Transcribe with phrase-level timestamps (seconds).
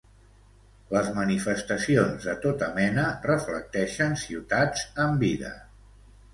[0.95, 5.57] Les manifestacions, de tota mena, reflecteixen ciutats amb vida.